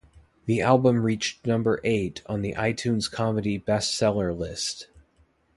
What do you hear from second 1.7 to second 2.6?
eight on the